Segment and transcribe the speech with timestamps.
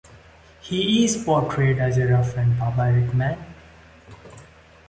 [0.61, 3.37] He is portrayed as a rough and barbaric man.